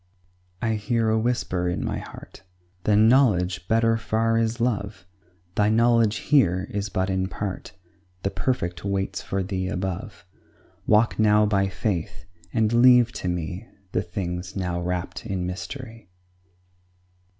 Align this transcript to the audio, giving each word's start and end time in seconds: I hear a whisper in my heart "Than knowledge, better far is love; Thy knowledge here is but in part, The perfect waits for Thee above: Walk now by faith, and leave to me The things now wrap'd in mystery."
I 0.63 0.77
hear 0.77 1.09
a 1.11 1.19
whisper 1.19 1.69
in 1.69 1.85
my 1.85 1.99
heart 1.99 2.41
"Than 2.85 3.07
knowledge, 3.07 3.67
better 3.67 3.97
far 3.97 4.35
is 4.39 4.59
love; 4.59 5.05
Thy 5.53 5.69
knowledge 5.69 6.15
here 6.15 6.67
is 6.71 6.89
but 6.89 7.07
in 7.11 7.27
part, 7.27 7.73
The 8.23 8.31
perfect 8.31 8.83
waits 8.83 9.21
for 9.21 9.43
Thee 9.43 9.67
above: 9.67 10.25
Walk 10.87 11.19
now 11.19 11.45
by 11.45 11.67
faith, 11.67 12.25
and 12.51 12.73
leave 12.73 13.11
to 13.11 13.27
me 13.27 13.67
The 13.91 14.01
things 14.01 14.55
now 14.55 14.81
wrap'd 14.81 15.27
in 15.27 15.45
mystery." 15.45 16.09